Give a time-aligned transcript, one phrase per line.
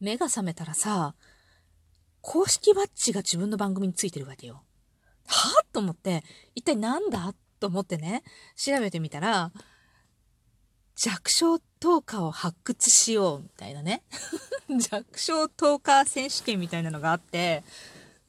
[0.00, 1.14] 目が覚めたらさ、
[2.22, 4.62] 公式バッジが自分の番組についてるわけよ。
[5.26, 8.22] はぁと思って、一体なんだと思ってね、
[8.56, 9.52] 調べてみたら、
[10.96, 14.02] 弱小トーカーを発掘しようみたいなね。
[14.68, 17.64] 弱小トーカー選手権みたいなのがあって、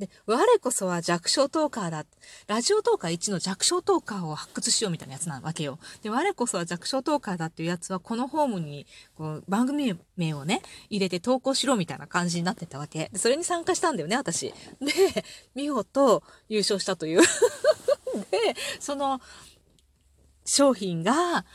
[0.02, 2.06] で、我こそは弱小トーカーだ。
[2.48, 5.78] ラジオトーカー1の弱小トーカーを発掘しようみたいなやつなわけよ。
[6.02, 13.12] で、我こそは弱小トーカーだっていうやつは、このホームに、こう、番組名をね、入れて投稿しろみたいな感じになってたわけ。
[13.14, 14.52] で、それに参加したんだよね、私。
[14.82, 17.22] で、見事優勝したという。
[18.32, 19.22] で、その、
[20.46, 21.46] 商品が、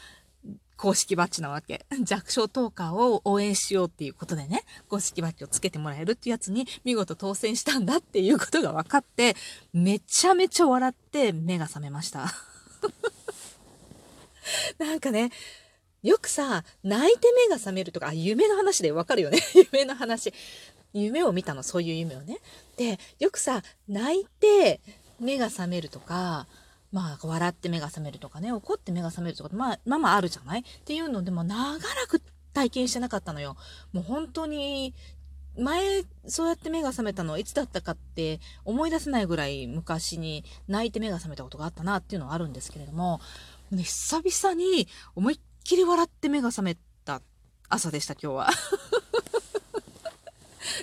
[0.76, 1.86] 公式バッジなわけ。
[2.02, 9.36] 弱小トーカーを応援しようっていうことでね、公式バッジをつけてもらえるっていうやつに見事当選したんだっていうことが分かって、
[9.72, 12.32] めちゃめちゃ笑って目が覚めました。
[14.78, 15.30] なんかね、
[16.02, 19.40] よくさ、泣いて目が覚めるとか、あ、夢の話でわかるよね。
[19.72, 20.32] 夢の話。
[20.92, 22.38] 夢を見たの、そういう夢をね。
[22.76, 24.80] で、よくさ、泣いて
[25.18, 26.46] 目が覚めるとか、
[26.92, 30.60] まあ、笑って目が覚めるとかね、怒って目が覚めるとか、まあ、まあまああるじゃない？
[30.60, 33.56] っていうのでも長らく体験してなかったのよ。
[33.92, 34.94] もう本当に、
[35.58, 43.20] 前、そうやって目が覚めたのはいつだったかって思い出せないぐらい昔に泣いて目が覚めたことがあったなっていうのはあるんですけれども、
[43.70, 46.76] ね、久々に思いっきり笑って目が覚め
[47.06, 47.22] た
[47.68, 48.50] 朝でした、今日は。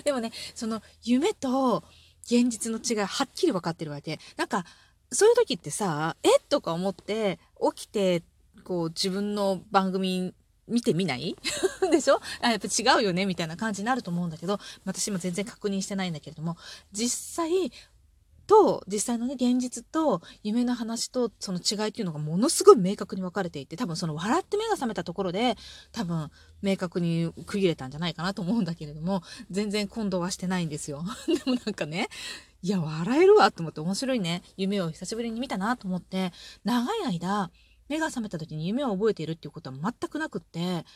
[0.04, 1.84] でもね、その夢と
[2.24, 4.18] 現実の違いはっきり分かってるわけ。
[4.36, 4.64] なんか、
[5.14, 6.28] そういう時ってさ、え？
[6.48, 7.38] とか思って
[7.74, 8.22] 起きて、
[8.64, 10.34] こう自分の番組
[10.68, 11.36] 見てみない？
[11.90, 12.20] でしょ？
[12.40, 13.26] あやっぱ違うよね？
[13.26, 16.56] みたいな感じになると思うんだけど、私も全然確認してないんだけれども、
[16.92, 17.72] 実際、
[18.46, 25.56] と、実際のね、現実と夢の話とその違いっていうのがものすごい明確に分かれていて、多分その笑って目が覚めたところで、
[25.92, 31.02] 多分明確に区切れたんじゃないかなと思うんだけれども、全然今度はしてないんですよ。
[31.26, 32.08] でもなんかね、
[32.64, 34.42] いや、笑えるわと思って面白いね。
[34.56, 36.32] 夢を久しぶりに見たなと思って、
[36.64, 37.50] 長い間、
[37.90, 40.86] 目が覚めた時に夢を覚えているっていうことは全くなくって、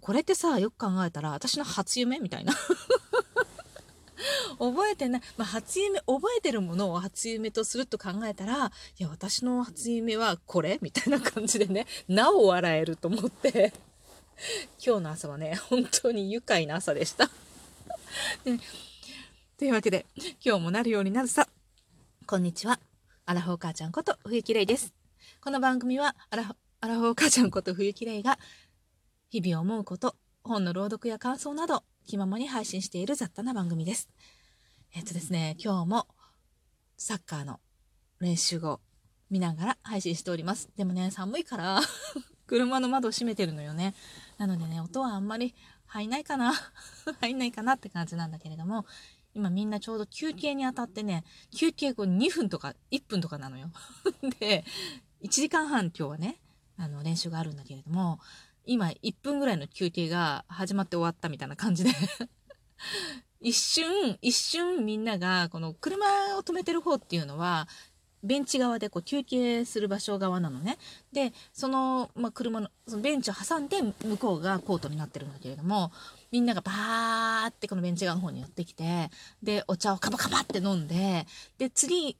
[0.00, 2.52] これってさ、よく考えたら、私の初夢みたいな。
[4.58, 13.72] 覚えてない、まあ、初夢、覚えてるものを初夢とすると考えたら、いや、私の初夢はこれみたいな感じでね、なお笑えると思って、
[14.84, 17.30] 今日の朝はね、本当に愉快な朝でした。
[18.44, 18.58] で
[19.62, 20.06] というわけで、
[20.44, 21.46] 今日もなるようになるさ。
[22.26, 22.80] こんにちは。
[23.26, 24.92] アラフォー母ちゃんこと冬木玲です。
[25.40, 28.40] この番組はアラフアラフォー母ちゃんこと冬木玲が
[29.30, 34.08] 日々思うこと、本の朗読や感想など気ままに配信している雑多な番組です。
[34.96, 36.08] えっとですね、今日も
[36.96, 37.60] サッカーの
[38.18, 38.80] 練習を
[39.30, 40.70] 見ながら配信しております。
[40.76, 41.80] でもね、寒いから
[42.48, 43.94] 車の窓を閉めてるのよね。
[44.38, 45.54] なのでね、音はあんまり
[45.92, 46.54] 入んないかな
[47.20, 48.86] 入んないかなって感じなんだけれども、
[49.34, 53.70] 今みんなちょうど休憩にあたってね、休憩後2分とか1分とかなのよ。
[54.40, 54.64] で、
[55.22, 56.40] 1時間半今日はね、
[56.78, 58.20] あの練習があるんだけれども、
[58.64, 61.90] 今1分ぐらいの休憩が始まって終わったみたいな感じで
[63.42, 67.68] 一瞬、一瞬みんなが、この車を止めてる方っていうのは、
[68.22, 70.78] ベンチ側でこう休憩する場所側なのね。
[71.12, 75.90] で、その、まあ、車の、そのベンチを挟んで向こうがコートになってるんだけれども、
[76.30, 79.10] みんながバーってこのベンチ側の方に寄ってきて、
[79.42, 81.26] で、お茶をカバカバって飲んで、
[81.58, 82.16] で、次、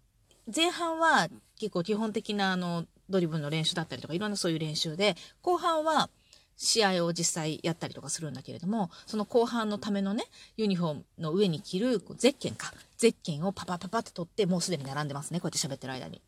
[0.55, 6.11] 前半は結構基本的なあの、ドリブルの練習だったりとか、いろんなそういう練習で、後半は、
[6.57, 10.25] 試合を実際やったりとかするんだけれども、その後半のためのね、
[10.57, 12.73] ユニフォームの上に着るゼッケンか。
[12.99, 15.41] ゼッケンをパパパパって取って、もうすでに並んでますね。
[15.41, 16.23] こうやって喋ってる間に。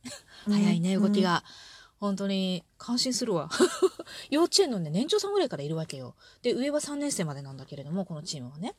[0.47, 1.45] 早いね、動きが。
[2.01, 3.49] 本当に感心するわ。
[4.31, 6.15] 幼稚園のね、年長さんぐらいからいるわけよ。
[6.43, 8.75] で、上は3年生までなんだけれども、このチームはね。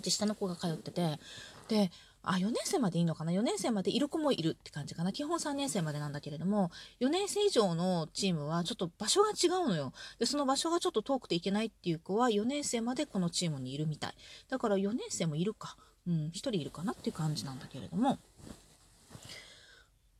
[0.00, 1.20] で、下の子が通ってて、
[1.68, 1.90] で、
[2.30, 5.12] あ、4年生までいいのかな ?4 年生までいる子もいるって感じかな。
[5.12, 9.94] 基本3年生までなんだけれども、4年生以上のチームはちょっと場所が違うのよ。
[10.18, 14.14] で、その場所がちょっと遠くていけないっていう子は4年生までこのチームにいるみたい。
[14.50, 15.78] だから4年生もいるか。
[16.06, 18.18] うん、1人いるかなっていう感じなんだけれども。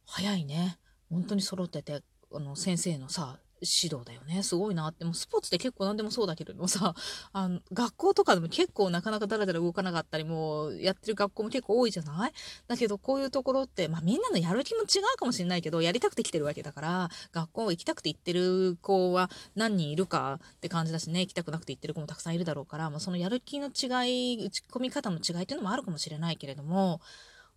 [0.06, 0.78] 早いね。
[1.10, 2.02] 本当に揃ってて、
[2.32, 4.42] あの、先生のさ、指導だよね。
[4.42, 5.04] すごいなって。
[5.04, 6.94] もスポーツって結構何でもそうだけれどもさ、
[7.32, 12.32] あの、学校とかでも結構なかなかだらだら動かなかったりもう、やってる学校も結構多いじゃない？
[12.66, 27.00] だけどこういうところって、まあみんなのやる気も違うかもしれないけど、やりたくて来てるわけだから、学校行きたくて行ってる子は何人いるかって感じだしね、行きたくなくて行ってる子もたくさんいるだろうから、まあそのやる気の違い、打ち込み方の違いっていうのもあるかもしれないけれども、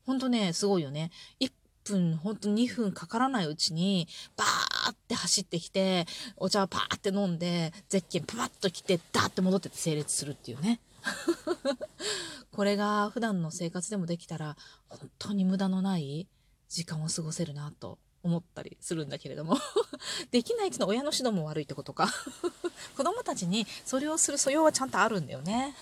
[0.05, 1.11] ほんとね、すごいよね。
[1.39, 1.53] 一
[1.91, 6.05] 分、ほんと2分かからないうちに、バーって走ってきて、
[6.37, 10.79] お茶をパーって飲んで、ゼッケンパパッと来て、ダーって戻ってて整列するっていうね。
[12.51, 14.57] これが普段の生活でもできたら、
[14.89, 16.27] 本当に無駄のない
[16.69, 19.57] 時間を過ごせるなと思ったりするんだけれども
[20.31, 22.07] できないっての親の指導も悪いってことか
[22.95, 25.75] 子供たちにそれをする素養はちゃんとあるんだよね。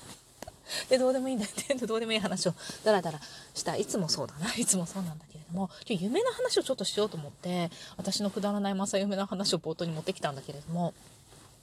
[0.90, 1.76] で、どうでもいいんだよね。
[1.76, 3.20] どうでもいい話をダラダラ
[3.54, 3.76] した。
[3.76, 4.54] いつもそうだな。
[4.56, 10.94] いつもそうなんだけれども、今日夢の話をちょっとしようと思って、私のくだらない正夢の話を冒頭に持ってきたんだけれども、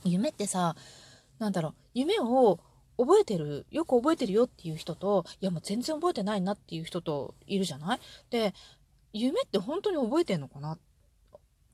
[0.04, 0.76] 夢ってさ、
[1.38, 2.58] なんだろう、夢を
[2.98, 8.00] 覚えてる、よく覚えてるよっていう人と、いやもう全然覚えてないなっていう人といるじゃない？
[8.30, 8.54] で、
[9.12, 10.78] 夢って本当に覚えてんのかなっ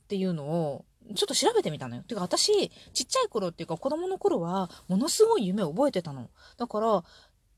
[0.08, 2.02] ていうのを、ちょっと調べてみたのよ。
[2.02, 6.30] てか私、ちっちゃい頃っていうか子供の頃は、ものすごい夢を覚えてたの。
[6.56, 7.04] だから、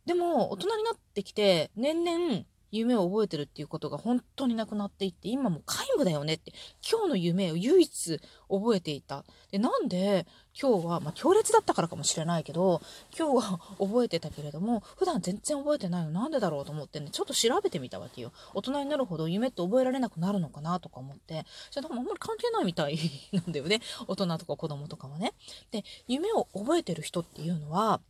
[0.06, 6.52] でも、大人になってきて、年々、夢を覚えてるっていうことが本当になくなっていって、今も皆無だよねって、
[6.88, 9.24] 今日の夢を唯一覚えていた。
[9.50, 10.26] で、なんで
[10.60, 12.80] 今日は、まあ、強烈だったからかもしれないけど、
[13.16, 18.32] 今日は覚えてたけれども、普段全然覚えてないのなんでだろうと思ってね、ちょっと調べてみたわけよ。
[18.54, 22.98] 大人になるほど夢って覚えられなくなるのかなとか思って、じゃああんまり関係ないみたい
[23.32, 23.80] なんだよね。
[24.06, 25.34] 大人とか子供とかはね。
[25.70, 28.00] で、夢を覚えてる人っていうのは、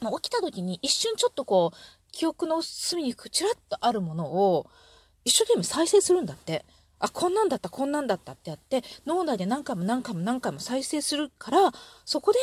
[0.00, 1.76] まあ、起きた時に一瞬ちょっとこう、
[2.12, 4.66] 記憶の隅にくちらっとあるものを
[5.24, 6.64] 一生懸命再生するんだって。
[6.98, 11.72] あ、こんなんだった、こんなんだったってやって、脳内で何回も何回も何回も再生するから、
[12.04, 12.38] そこで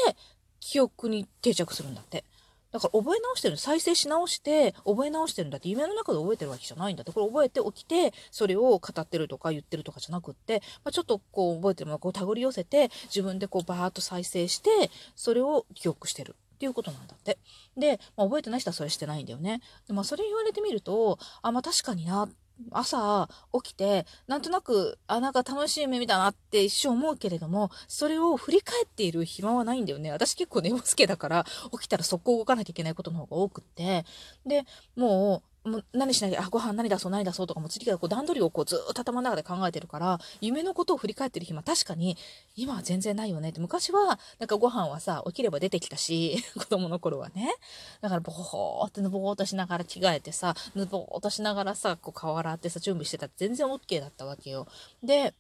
[0.60, 2.26] 記憶に定着するんだって。
[2.72, 7.12] だから覚え直してるの再生し直して、覚え直してるんだって、夢の中で覚えてるわけじゃないんだって。
[7.12, 14.70] これ覚えて起きて、それを語ってるとか言ってるとかじゃなくって、まあ、ちょっとこう覚えてるものをこう手繰り寄せて、自分でこうバーッと再生して、
[15.16, 16.36] それを記憶してる。
[16.60, 17.40] っていうことなんだって。
[17.78, 19.62] で、まあ、覚えてない人はそれしてないんだよね。
[19.88, 22.28] でまあ、それ言われてみると、あ、まあ確かにな、
[22.72, 23.30] 朝
[23.64, 30.12] 起きて、なんとなく、あ、なんか楽しい夢見たなって一瞬思うけれども、それを振り返っている暇はないんだよね。
[30.12, 34.04] 私結構寝ぼすけだから、起きたら速攻動かなきゃいけないことの方が多くって。
[34.46, 34.66] で、
[34.98, 42.18] もう、もう何しなきゃ、あ、ご飯何出そう何出そうとかも次からこう段取りをこうずっと頭の中で考えてるから、夢のことを振り返ってる暇確かに
[42.56, 43.60] 今は全然ないよねって。
[43.60, 47.54] 昔はなんかご飯はさ、起きれば出てきたし、 子供の頃はね。
[48.02, 54.68] だからボーってぬぼーっとしながら着替えてさ、ぬぼーっとしながらさ、こう顔洗ってさ、準備してたって全然 OK だったわけよ。
[55.04, 55.34] で、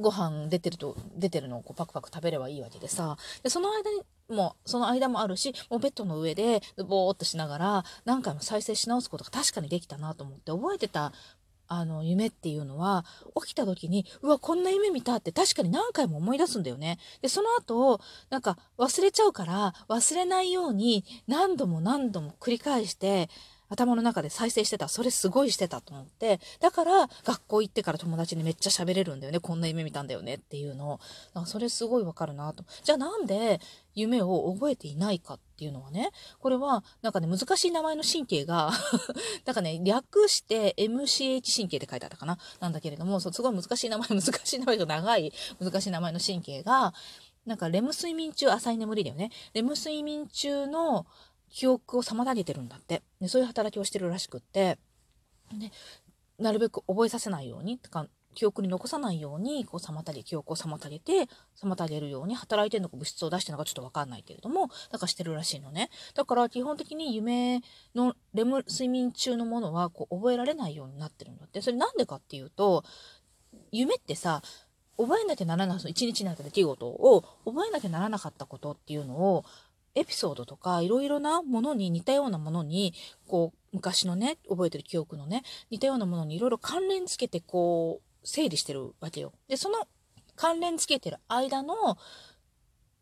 [0.00, 4.02] ご飯出てると、出てるのをこうパクパク食べればいいわけでさ、で、その間に、
[4.34, 11.12] も、その間もあるし、もうベッドの上で、ぼーっとしながら、何回も再生し直すことが確かにできたなと思って、覚えてた、
[11.72, 13.04] あの、夢っていうのは、
[13.44, 16.98] 起きた時に、うわ、こんな夢見たって確かに何回も思い出すんだよね。
[17.22, 23.30] で、その後、なんか忘れちゃうから、忘れないように何度も何度も繰り返して、
[23.70, 24.88] 頭の中で再生してた。
[24.88, 26.40] それすごいしてたと思って。
[26.60, 29.40] だから、学校行ってから友達にめっちゃ喋れるんだよね。
[29.40, 31.00] こんな夢見たんだよねっていうの
[31.34, 31.46] を。
[31.46, 32.64] それすごいわかるなと。
[32.82, 33.60] じゃあなんで
[33.94, 38.72] 夢を覚えていないかっていうのはね、これはなんかね、難しい名前の神経が
[39.46, 46.92] なんかね、略して MCH 神経って書いてあったかななんだけれども、そうすごい難しい名前、 難しい名前が長い、難しい名前の神経が、
[47.46, 49.30] なんかレム睡眠中、浅い眠りだよね。
[49.54, 51.06] レム睡眠中の
[51.50, 53.02] 記憶を妨げてるんだって。
[53.20, 54.78] でそういう働きをしてるらしくって、
[55.52, 55.70] で、
[56.38, 61.28] なるべく覚えさせないように、とか記憶に残さないように、こう、妨げ、記憶を妨げて、
[61.60, 65.90] 妨げるように働いてるのか物質を出してるのかちょっとわかんないけれども、だからしてるらしいのね。
[66.14, 67.60] だから基本的に夢
[67.94, 71.60] のレム睡眠中のものは、こう、覚えられないようになってるんだって。
[71.60, 72.84] それなんでかっていうと、
[73.72, 74.42] 夢ってさ、
[74.96, 79.44] 覚えなきゃならない、その一日になった出来事を覚えなきゃならなかったことっていうのを、
[79.94, 82.94] エピソードとかいろいろなものに似たようなものに
[83.26, 89.32] こう昔のね覚えてる記憶のね似たようなものにいろいろ関連つけてこう整理してるわけよ。
[89.48, 89.86] でその
[90.36, 91.98] 関連つけてる間の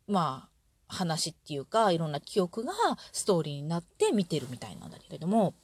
[0.06, 0.48] まあ
[0.88, 2.72] 話っていうかいろんな記憶が
[3.12, 5.54] ストーリーになって見てるみたいなんだけれども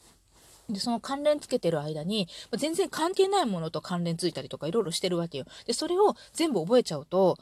[0.69, 5.45] で、その関連つけてる間にま、全然関係ないものと関連ついたりとかいろいろしてるわけよ。
[5.67, 7.39] で、それを全部覚えちゃうと、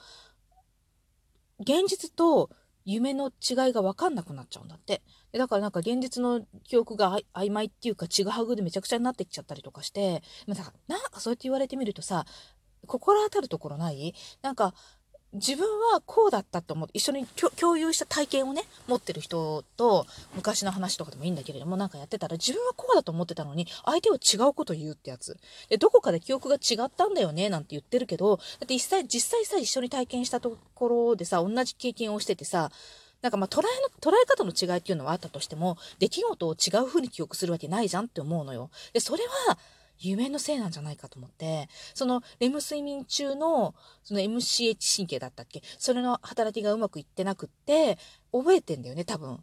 [1.60, 2.50] 現実と
[2.84, 5.02] 夢の違いが分かんなくなっちゃうんだって。
[5.32, 12.24] でだからなんか現実の記憶が曖昧っていうかちぐはぐでめちゃくちゃになってきちゃったりとかして、まあ、なんかそうやって言われてみるとさ、
[12.86, 14.14] 心当たるところない？
[14.42, 14.74] なんか
[15.32, 25.38] 自分はこうだったと思って、一緒に共有した体験をね、持ってる人と、昔の話とかでもいいんだけれども、なんかやってたら、自分はこうだと思ってたのに、相手は違うこと言うってやつ。
[25.70, 32.70] で、どこかで記憶が違ったんだよね、なんて言ってるけど、だって実際、実際さ、一緒に体験したところでさ、同じ経験をしててさ、
[33.22, 38.70] なんかまあ捉えの、捉え方の違いっていうのはあったとしても、出来事を違う風に記憶するわけないじゃんって思うのよ。
[38.92, 39.58] で、それは、
[40.02, 45.62] 夢のせいなんじゃないかと思って、そのレム睡眠中の、その MCH 神経だったっけ？
[45.78, 47.98] それの働きがうまくいってなくって、
[48.32, 49.42] 覚えてんだよね、多分。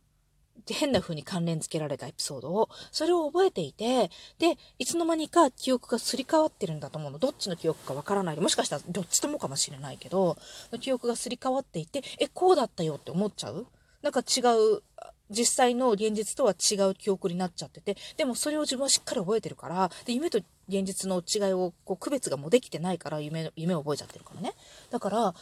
[0.72, 7.18] 変な風に関連付けられたエピソードを、それを覚えていて、で、いつの間にか記憶がすり替わってるんだと思うの。
[7.18, 8.40] どっちの記憶かわからない。
[8.40, 10.38] もしかしたらどっちともかもしれないけど、
[10.82, 13.66] 記憶がすり替わっていて、え、こうだったよって思っちゃう？
[14.04, 14.84] なんか違う、
[15.30, 24.54] 実際の現実とは違う記憶になっちゃってて、でもそれを自分はしっかり覚えてるから、で、夢と現実の違いをこう区別がもうできてないから夢、夢を覚えちゃってるからね。
[24.90, 25.34] だから、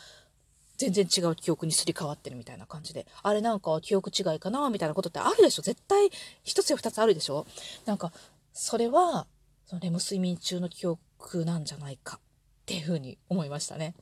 [0.77, 6.09] 全然違う記憶にすり替わってるみたいな感じで、あれなんか記憶違いかなみたいなことってあるでしょ絶対
[6.43, 7.47] 一つや二つあるでしょ
[7.85, 8.11] なんか、
[8.53, 9.25] それは、
[9.65, 12.19] そのレム睡眠中の記憶なんじゃないかっ
[12.65, 13.95] ていうふうに思いましたね。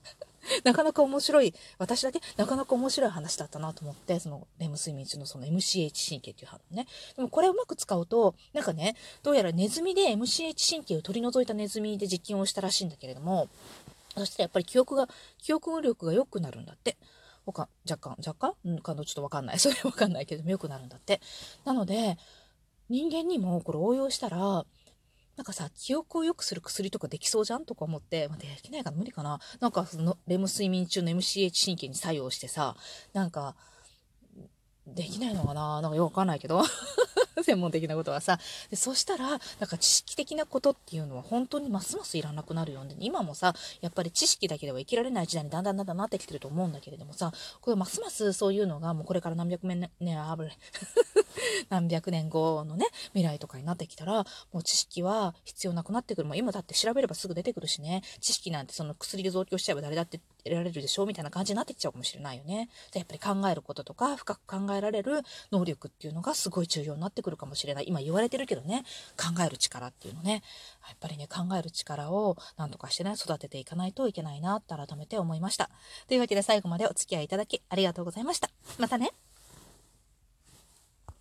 [0.63, 6.87] なかなか面白い、私だけなかなか面白い話だったなと思って、そのレム睡眠中のその MCH 神経っていう反応ね。
[7.15, 13.49] でもこれをうまく使うと、なんかね、どうやらネズミで MCH 神経を取り除いたネズミで実験をしたらしいんだけれども、
[14.17, 15.09] そしたらやっぱり記憶が、
[15.39, 16.97] 記憶力が良くなるんだって。
[17.45, 18.53] 若干、若干？
[18.65, 19.59] うん、かのちょっとわかんない。
[19.59, 21.21] それわかんないけども良くなるんだって。
[21.63, 22.17] なので、
[22.89, 24.65] 人間にもこれ応用したら、
[25.37, 27.65] なんかさ、記憶を良くする薬とかできそうじゃん？
[27.65, 32.75] とか思って、まあ、できないかな無理かななんかその、レム睡眠中の MCH 神経に作用してさ、
[33.13, 33.55] なんか、
[34.87, 35.81] できないのかな？
[35.81, 36.63] なんかよくわかんないけど。
[37.43, 38.39] 専門的なことはさ。
[38.69, 42.95] でそしたら、なんか知識的なことっていうのは本当にますますいらなくなるよね。
[42.99, 50.57] 今もさ、やっぱり知識だけでは生きられない時代にだんだんだんだんなってきてると思うんだけれどもさ、これますますそういうのがもうこれから何百年、ね、あぶれ。
[51.69, 56.27] 何百年後のね、未来とかになってきたら、もう知識は必要なくなってくる。
[56.27, 62.69] もう今だって調べればすぐ出てくるしね、知識なんてその薬で増強しちゃえば誰だって得られるでしょうみたいな感じになってきちゃうかもしれないよね。
[62.93, 67.85] やっぱり考えることとか、深く考えられる能力っていうのがすごい重要になってくるかもしれない。
[67.87, 68.83] 今言われてるけどね、
[69.17, 70.43] 考える力っていうのね、
[70.87, 75.69] やっぱりね、考える力を何とかしてね、育てていかないといけないなって改めて思いました。
[76.07, 78.49] というわけで最後までお付き合いいただきありがとうございました。
[78.77, 79.11] またね。